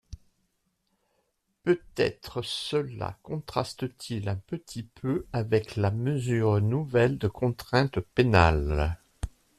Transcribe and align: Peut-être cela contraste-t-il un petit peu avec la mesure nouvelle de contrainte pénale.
Peut-être 1.63 2.41
cela 2.41 3.19
contraste-t-il 3.21 4.29
un 4.29 4.35
petit 4.35 4.81
peu 4.81 5.27
avec 5.31 5.75
la 5.75 5.91
mesure 5.91 6.59
nouvelle 6.59 7.19
de 7.19 7.27
contrainte 7.27 7.99
pénale. 7.99 8.97